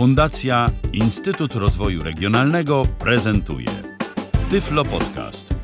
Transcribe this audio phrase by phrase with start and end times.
[0.00, 3.68] Fundacja Instytut Rozwoju Regionalnego prezentuje
[4.50, 5.54] Tyflo Podcast.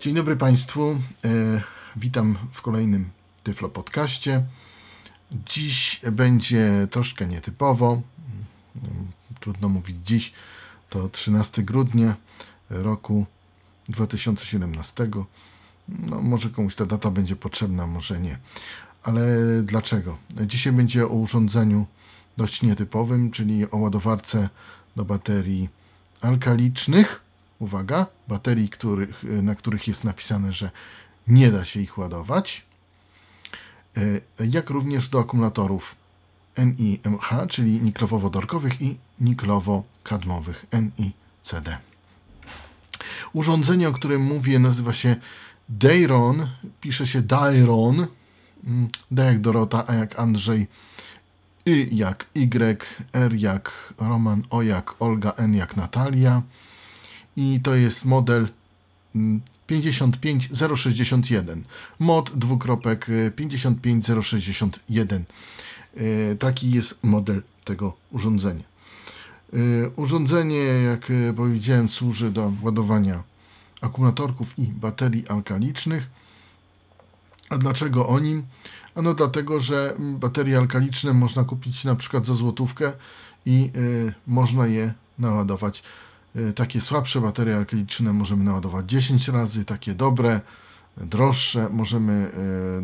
[0.00, 1.00] Dzień dobry Państwu.
[1.24, 1.28] E,
[1.96, 3.10] witam w kolejnym
[3.42, 4.44] Tyflo Podcaście.
[5.46, 8.02] Dziś będzie troszkę nietypowo.
[8.76, 9.08] Mm,
[9.40, 10.32] Trudno mówić dziś.
[10.90, 12.16] To 13 grudnia
[12.70, 13.26] roku
[13.88, 15.06] 2017.
[15.88, 18.38] No, może komuś ta data będzie potrzebna, może nie.
[19.02, 19.22] Ale
[19.62, 20.18] dlaczego?
[20.46, 21.86] Dzisiaj będzie o urządzeniu
[22.36, 24.48] dość nietypowym, czyli o ładowarce
[24.96, 25.68] do baterii
[26.20, 27.22] alkalicznych.
[27.58, 30.70] Uwaga, baterii, których, na których jest napisane, że
[31.28, 32.66] nie da się ich ładować.
[33.96, 35.94] E, Jak również do akumulatorów
[36.58, 41.78] NiMH, czyli niklowo-wodorkowych i niklowo-kadmowych NiCd.
[43.32, 45.16] Urządzenie, o którym mówię, nazywa się
[45.68, 46.48] Dayron.
[46.80, 48.06] Pisze się Dayron.
[48.64, 50.66] Mm, D jak Dorota, A jak Andrzej,
[51.66, 56.42] Y jak Y, R jak Roman, O jak Olga, N jak Natalia.
[57.36, 58.48] I to jest model
[59.14, 61.64] mm, 55061.
[61.98, 65.24] Mod dwukropek y, 55061.
[65.96, 68.64] Y, Taki jest model tego urządzenia.
[69.54, 73.22] Y, Urządzenie, jak y, powiedziałem, służy do ładowania
[73.80, 76.21] akumulatorków i baterii alkalicznych.
[77.52, 78.46] A dlaczego o nim?
[78.94, 82.92] Ano dlatego, że baterie alkaliczne można kupić na przykład za złotówkę
[83.46, 85.82] i y, można je naładować.
[86.36, 90.40] Y, takie słabsze baterie alkaliczne możemy naładować 10 razy, takie dobre,
[90.96, 92.30] droższe możemy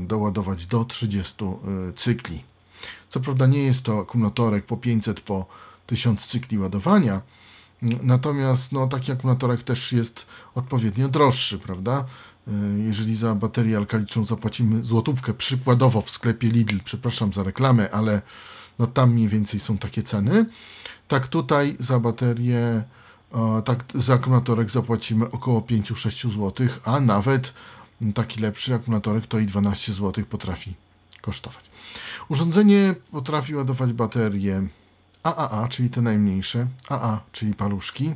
[0.05, 2.45] y, doładować do 30 y, cykli.
[3.09, 5.47] Co prawda nie jest to akumulatorek po 500 po
[5.87, 7.21] 1000 cykli ładowania,
[8.03, 12.05] Natomiast no, taki akumulatorek też jest odpowiednio droższy, prawda?
[12.49, 18.23] Y, Jeżeli za baterię alkaliczną zapłacimy złotówkę, przykładowo w sklepie Lidl, przepraszam za reklamę, ale
[18.79, 20.47] no, tam mniej więcej są takie ceny,
[21.09, 22.85] tak tutaj za baterię,
[23.33, 27.55] o, tak za akumulatorek zapłacimy około 5-6 zł, a nawet
[28.15, 30.75] taki lepszy akumulatorek to i 12 zł potrafi
[31.21, 31.65] kosztować.
[32.29, 34.69] Urządzenie potrafi ładować baterie
[35.23, 38.15] AAA, czyli te najmniejsze, AA, czyli paluszki,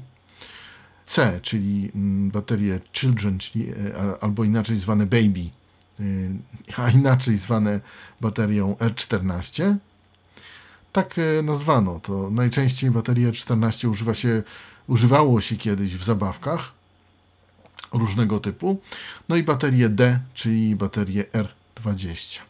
[1.07, 3.75] C, czyli mm, baterie Children, czyli e,
[4.21, 5.51] albo inaczej zwane Baby,
[6.01, 6.31] y,
[6.77, 7.81] a inaczej zwane
[8.21, 9.77] baterią R14.
[10.93, 12.31] Tak e, nazwano to.
[12.31, 14.43] Najczęściej baterię R14 używa się,
[14.87, 16.73] używało się kiedyś w zabawkach
[17.93, 18.81] różnego typu.
[19.29, 22.41] No i baterię D, czyli baterię R20.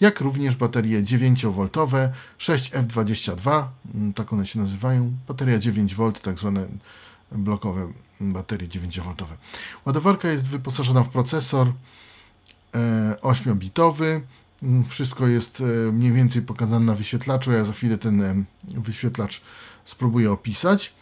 [0.00, 5.12] Jak również baterie 9V, 6F22, mm, tak one się nazywają.
[5.28, 6.66] Bateria 9V, tak zwane
[7.34, 9.24] blokowe baterie 9V.
[9.84, 11.72] Ładowarka jest wyposażona w procesor
[12.74, 14.20] e, 8-bitowy.
[14.62, 17.52] Mm, Wszystko jest e, mniej więcej pokazane na wyświetlaczu.
[17.52, 19.42] Ja za chwilę ten e, wyświetlacz
[19.84, 20.94] spróbuję opisać.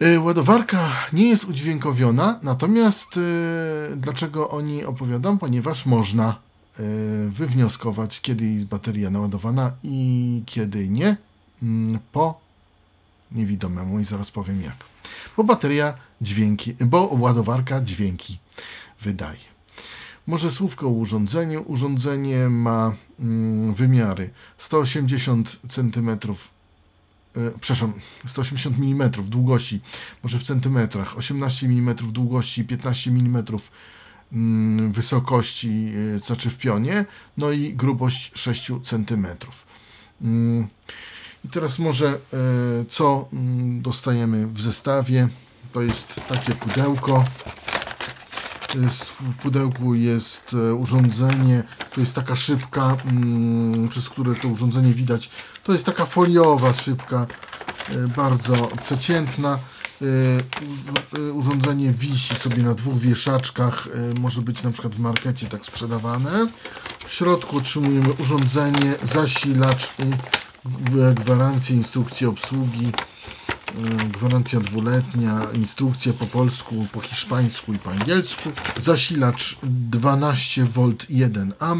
[0.00, 5.38] E, Ładowarka nie jest udźwiękowiona, natomiast e, dlaczego o niej opowiadam?
[5.38, 6.82] Ponieważ można e,
[7.28, 11.16] wywnioskować, kiedy jest bateria naładowana i kiedy nie,
[11.62, 12.40] mm, po
[13.34, 14.76] niewidomemu i zaraz powiem jak.
[15.36, 18.38] Bo bateria dźwięki, bo ładowarka dźwięki
[19.00, 19.52] wydaje.
[20.26, 21.64] Może słówko o urządzeniu.
[21.66, 26.18] Urządzenie ma mm, wymiary 180 cm, e,
[27.60, 27.92] przepraszam,
[28.26, 29.80] 180 mm długości,
[30.22, 33.44] może w centymetrach, 18 mm długości, 15 mm
[34.92, 37.04] wysokości, e, znaczy w pionie,
[37.36, 39.26] no i grubość 6 cm.
[41.44, 42.18] I teraz może e,
[42.88, 45.28] co mm, dostajemy w zestawie?
[45.72, 47.24] To jest takie pudełko.
[49.20, 51.62] W pudełku jest e, urządzenie,
[51.94, 55.30] tu jest taka szybka, mm, przez które to urządzenie widać.
[55.64, 57.26] To jest taka foliowa szybka,
[57.88, 59.58] e, bardzo przeciętna.
[61.32, 63.88] Urządzenie wisi sobie na dwóch wieszaczkach,
[64.20, 66.46] może być na przykład w markecie tak sprzedawane.
[67.06, 70.12] W środku otrzymujemy urządzenie, zasilacz i
[70.66, 72.86] gw- gwarancję instrukcji obsługi.
[72.86, 78.50] E, Gwarancja dwuletnia, instrukcja po polsku, po hiszpańsku i po angielsku.
[78.80, 79.58] Zasilacz
[79.90, 81.74] 12V 1 A.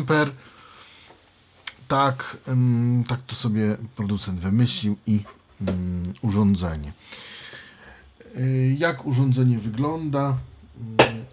[1.89, 5.25] Tak, em, tak to sobie producent wymyślił i
[5.61, 6.93] mm, urządzenie.
[8.37, 10.37] Y, Jak urządzenie wygląda,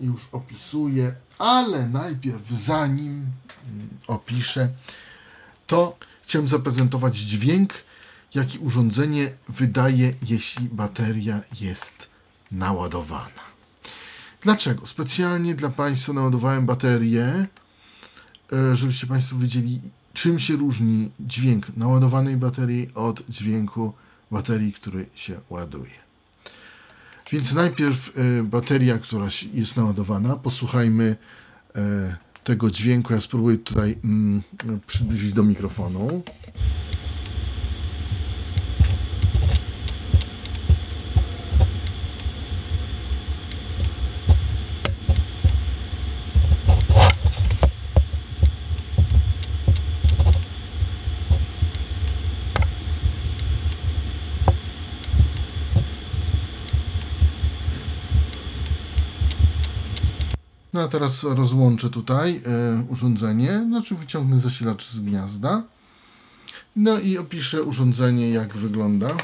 [0.01, 4.69] y, już opisuję, ale najpierw zanim y, opiszę,
[5.68, 5.96] to
[6.29, 7.73] chciałem zaprezentować dźwięk,
[8.33, 12.07] jaki urządzenie wydaje, jeśli bateria jest
[12.51, 13.43] naładowana.
[14.41, 14.87] Dlaczego?
[14.87, 17.47] Specjalnie dla Państwa naładowałem baterię,
[18.53, 19.81] e, żebyście Państwo wiedzieli,
[20.13, 23.93] czym się różni dźwięk naładowanej baterii od dźwięku
[24.31, 25.99] baterii, który się ładuje.
[27.31, 30.35] Więc najpierw y, bateria, która jest naładowana.
[30.35, 31.15] Posłuchajmy
[31.75, 33.13] y, tego dźwięku.
[33.13, 36.24] Ja spróbuję tutaj y, przybliżyć do mikrofonu.
[60.89, 65.63] Teraz rozłączę tutaj y, urządzenie, znaczy wyciągnę zasilacz z gniazda.
[66.75, 69.18] No i opiszę urządzenie, jak wygląda.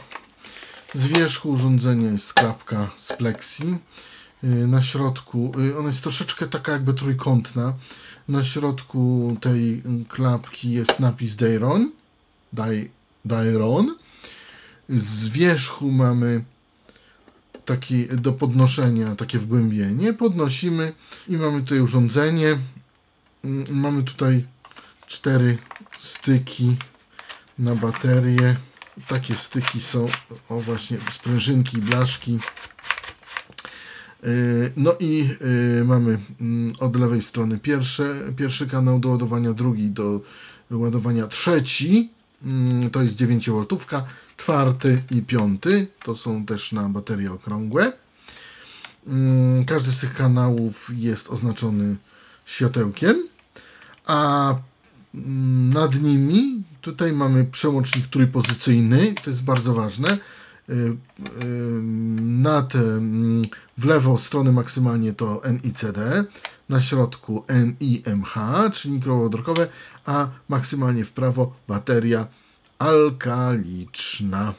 [0.93, 3.77] Z wierzchu urządzenia jest klapka z plexi.
[4.43, 7.73] Y, na środku, y, ona jest troszeczkę taka jakby trójkątna.
[8.27, 11.91] Na środku tej klapki jest napis Dairon.
[13.25, 13.95] Dairon.
[14.89, 16.43] Z wierzchu mamy
[17.65, 20.13] taki do podnoszenia, takie wgłębienie.
[20.13, 20.93] Podnosimy
[21.27, 22.57] i mamy tutaj urządzenie.
[23.43, 24.45] Mm, mamy tutaj
[25.07, 25.57] cztery
[25.99, 26.75] styki
[27.59, 28.55] na baterię.
[29.07, 30.07] Takie styki są,
[30.49, 32.39] o właśnie, sprężynki, blaszki.
[34.23, 35.29] Y, no i
[35.79, 40.21] y, mamy mm, od lewej strony pierwsze, pierwszy kanał do ładowania, drugi do
[40.71, 42.14] ładowania, trzeci
[42.91, 44.01] to jest 9V,
[44.37, 47.91] czwarty i piąty to są też na baterie okrągłe.
[49.07, 51.95] Mm, każdy z tych kanałów jest oznaczony
[52.45, 53.23] światełkiem,
[54.05, 54.49] a
[55.15, 60.17] mm, nad nimi tutaj mamy przełącznik trójpozycyjny, to jest bardzo ważne.
[60.69, 60.97] Y, y,
[62.21, 62.73] nad,
[63.77, 66.25] w lewo stronę maksymalnie to NICD,
[66.69, 68.35] na środku NIMH,
[68.73, 69.67] czyli mikrowodorkowe,
[70.05, 72.27] a maksymalnie w prawo bateria
[72.79, 74.53] alkaliczna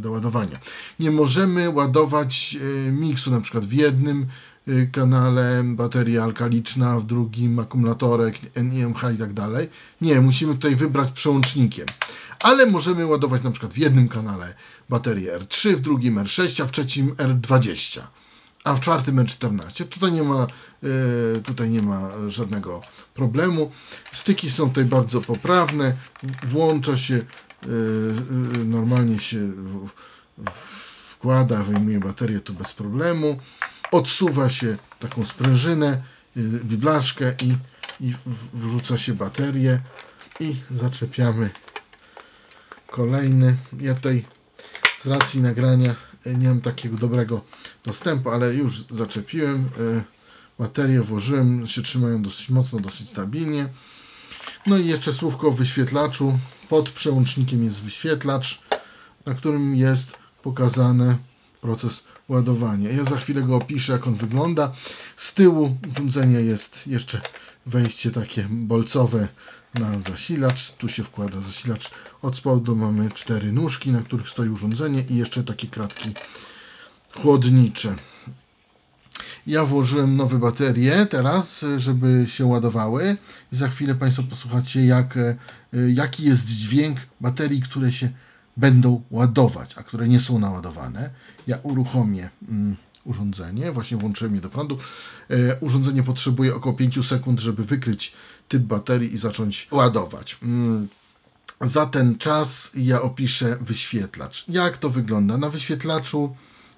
[0.00, 0.58] do ładowania.
[0.98, 4.26] Nie możemy ładować e, miksu na przykład w jednym
[4.92, 9.68] kanale bateria alkaliczna, w drugim akumulatorek, NIMH i tak dalej.
[10.00, 11.86] Nie, musimy tutaj wybrać przełącznikiem.
[12.42, 14.54] Ale możemy ładować na przykład w jednym kanale
[14.88, 18.00] baterię R3, w drugim R6, a w trzecim R20
[18.64, 19.84] a w czwartym N14.
[19.84, 20.46] Tutaj nie ma,
[21.36, 22.82] e, tutaj nie ma żadnego
[23.14, 23.70] problemu.
[24.12, 25.96] Styki są tutaj bardzo poprawne.
[26.42, 27.20] Włącza się, e,
[28.60, 29.52] e, normalnie się
[31.10, 33.38] wkłada, wyjmuje baterię tu bez problemu.
[33.90, 36.02] Odsuwa się taką sprężynę,
[36.64, 37.56] biblaszkę i,
[38.06, 38.14] i
[38.54, 39.80] wrzuca się baterię
[40.40, 41.50] i zaczepiamy
[42.92, 43.56] kolejny.
[43.80, 44.24] Ja tutaj
[44.98, 45.94] z racji nagrania
[46.26, 47.40] nie mam takiego dobrego
[47.84, 49.60] dostępu, ale już zaczepiłem.
[49.98, 50.02] E,
[50.58, 53.68] baterię włożyłem, się trzymają dosyć mocno, dosyć stabilnie.
[54.66, 56.38] No i jeszcze słówko o wyświetlaczu.
[56.68, 58.62] Pod przełącznikiem jest wyświetlacz,
[59.26, 60.12] na którym jest
[60.42, 61.18] pokazany
[61.60, 62.90] proces ładowania.
[62.90, 64.72] Ja za chwilę go opiszę, jak on wygląda.
[65.16, 67.20] Z tyłu urządzenia jest jeszcze
[67.66, 69.28] wejście takie bolcowe
[69.74, 70.72] na zasilacz.
[70.72, 71.90] Tu się wkłada zasilacz.
[72.22, 76.10] Od spodu mamy cztery nóżki, na których stoi urządzenie i jeszcze takie kratki
[77.14, 77.96] chłodnicze.
[79.46, 83.16] Ja włożyłem nowe baterie teraz, żeby się ładowały.
[83.52, 85.36] Za chwilę Państwo posłuchacie, jak, e,
[85.94, 88.08] jaki jest dźwięk baterii, które się
[88.56, 91.10] będą ładować, a które nie są naładowane.
[91.46, 94.78] Ja uruchomię mm, urządzenie, właśnie włączyłem je do prądu.
[95.30, 98.12] E, urządzenie potrzebuje około 5 sekund, żeby wykryć
[98.48, 100.38] typ baterii i zacząć ładować.
[100.42, 100.88] Mm.
[101.60, 104.44] Za ten czas ja opiszę wyświetlacz.
[104.48, 105.38] Jak to wygląda?
[105.38, 106.34] Na wyświetlaczu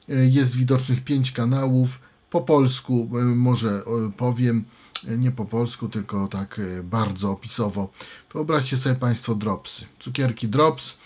[0.09, 1.99] e, jest widocznych 5 kanałów.
[2.31, 3.83] Po polsku e, może
[4.17, 4.65] powiem,
[5.19, 7.91] nie po polsku, tylko tak bardzo opisowo.
[8.33, 9.85] Wyobraźcie sobie Państwo dropsy.
[9.99, 10.99] Cukierki drops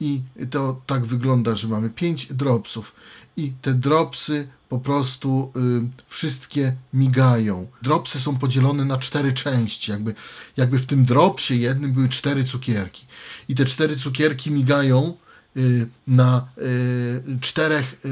[0.00, 2.94] i to tak wygląda, że mamy 5 dropsów
[3.40, 7.68] i te dropsy po prostu y, wszystkie migają.
[7.82, 10.14] Dropsy są podzielone na cztery części, jakby,
[10.56, 13.06] jakby w tym dropsie jednym były cztery cukierki.
[13.48, 15.16] I te cztery cukierki migają
[15.56, 18.08] y, na y, czterech, y,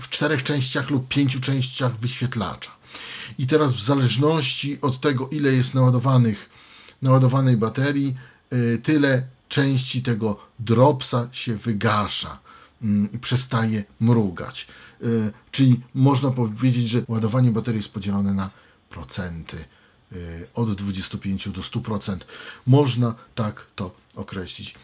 [0.00, 2.70] w czterech częściach lub pięciu częściach wyświetlacza.
[3.38, 6.50] I teraz w zależności od tego, ile jest naładowanych,
[7.02, 8.14] naładowanej baterii,
[8.52, 12.45] y, tyle części tego dropsa się wygasza
[13.20, 14.68] przestaje mrugać.
[15.02, 18.50] Y, czyli można powiedzieć, że ładowanie baterii jest podzielone na
[18.90, 19.64] procenty
[20.12, 22.18] y, od 25 do 100%.
[22.66, 24.74] Można tak to określić.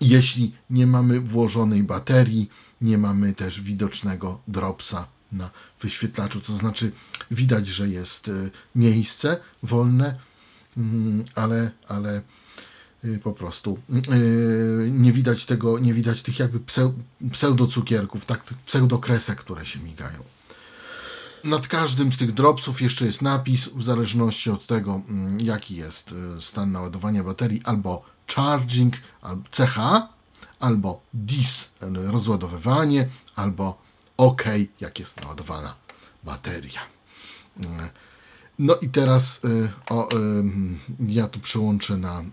[0.00, 6.92] Jeśli nie mamy włożonej baterii, nie mamy też widocznego dropsa na wyświetlaczu, to znaczy
[7.30, 10.18] widać, że jest y, miejsce wolne
[10.76, 12.22] mm, ale, ale
[13.22, 13.78] po prostu
[14.12, 16.94] y, nie widać tego, nie widać tych jakby pseu,
[17.32, 20.18] pseudocukierków, tak, tych pseudokresek, które się migają.
[21.44, 26.14] Nad każdym z tych dropsów jeszcze jest napis, w zależności od tego, mm, jaki jest
[26.38, 28.02] y, stan naładowania baterii, albo
[28.34, 29.78] charging, albo CH,
[30.60, 33.82] albo dis, rozładowywanie, albo
[34.16, 34.44] OK,
[34.80, 35.74] jak jest naładowana
[36.24, 36.80] bateria.
[38.62, 40.16] No i teraz y, o, y,
[41.08, 42.24] ja tu przełączę na y,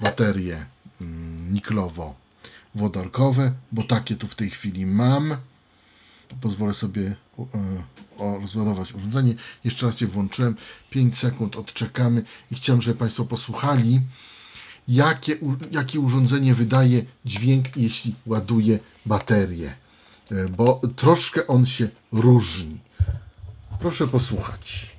[0.00, 0.66] baterie
[1.00, 1.04] y,
[1.50, 5.36] niklowo-wodorkowe, bo takie tu w tej chwili mam.
[6.40, 7.16] Pozwolę sobie y,
[8.40, 9.34] rozładować urządzenie.
[9.64, 10.56] Jeszcze raz je włączyłem.
[10.90, 14.00] 5 sekund odczekamy i chciałem, żeby Państwo posłuchali,
[14.88, 15.38] jakie,
[15.70, 19.74] jakie urządzenie wydaje dźwięk, jeśli ładuje baterię.
[20.56, 22.78] Bo troszkę on się różni.
[23.80, 24.92] Proszę posłuchać.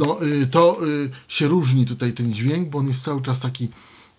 [0.00, 3.68] No, y, to y, się różni tutaj ten dźwięk, bo on jest cały czas taki,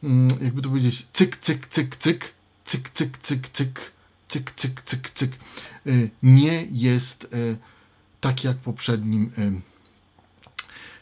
[0.03, 2.33] mm, jakby to powiedzieć, cyk, cyk, cyk, cyk,
[2.71, 3.91] cyk, cyk, cyk, cyk,
[4.27, 5.31] cyk, cyk, cyk, cyk.
[5.87, 7.35] Y, nie jest
[8.21, 9.31] tak jak w poprzednim,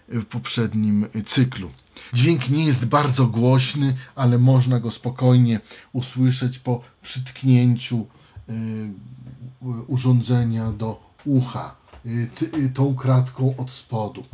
[0.07, 1.71] w poprzednim cyklu.
[2.13, 5.59] Dźwięk nie jest bardzo głośny, ale można go spokojnie
[5.93, 8.07] usłyszeć po przytknięciu
[9.87, 11.75] urządzenia do ucha
[12.73, 14.25] tą kratką od spodu.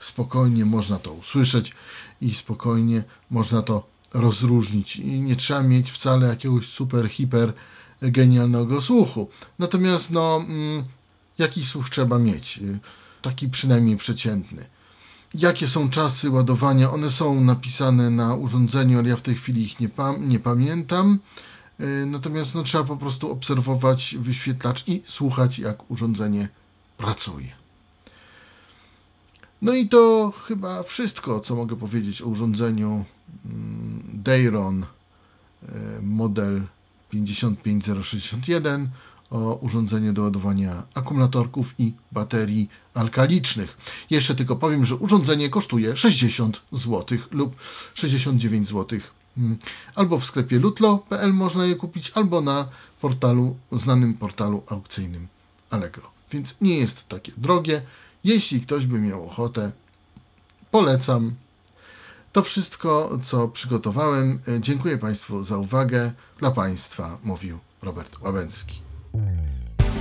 [0.00, 1.72] Spokojnie można to usłyszeć
[2.20, 4.96] i spokojnie można to rozróżnić.
[4.96, 7.52] I nie trzeba mieć wcale jakiegoś super, hiper
[8.02, 9.28] genialnego słuchu.
[9.58, 10.84] Natomiast no, mm,
[11.38, 12.60] jaki słuch trzeba mieć?
[13.22, 14.66] Taki przynajmniej przeciętny.
[15.34, 16.90] Jakie są czasy ładowania?
[16.90, 21.18] One są napisane na urządzeniu, ale ja w tej chwili ich nie, pam nie pamiętam.
[22.06, 26.48] Natomiast no, trzeba po prostu obserwować wyświetlacz i słuchać, jak urządzenie
[26.96, 27.52] pracuje.
[29.62, 33.04] No i to chyba wszystko, co mogę powiedzieć o urządzeniu
[33.44, 33.93] mm,
[34.24, 34.86] Dayron e,
[36.02, 36.62] model
[37.10, 38.88] 55061
[39.30, 43.76] o urządzenie do ładowania akumulatorków i baterii alkalicznych.
[44.10, 47.56] Jeszcze tylko powiem, że urządzenie kosztuje 60 zł lub
[47.94, 48.98] 69 zł.
[49.38, 49.56] Mm,
[49.94, 52.68] albo w sklepie lutlo.pl można je kupić, albo na
[53.00, 55.28] portalu, znanym portalu aukcyjnym
[55.70, 56.10] Allegro.
[56.30, 57.82] Więc nie jest takie drogie.
[58.24, 59.72] Jeśli ktoś by miał ochotę,
[60.70, 61.34] polecam.
[62.34, 64.38] To wszystko, co przygotowałem.
[64.60, 66.12] Dziękuję Państwu za uwagę.
[66.38, 68.80] Dla Państwa mówił Robert Łabęcki.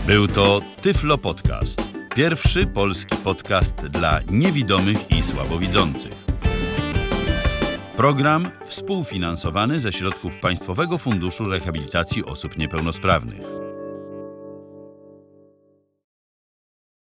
[0.07, 1.81] Był to Tyflo Podcast.
[2.15, 6.13] Pierwszy polski podcast dla niewidomych i słabowidzących.
[7.97, 13.62] Program współfinansowany ze środków Państwowego Funduszu Rehabilitacji Osób Niepełnosprawnych.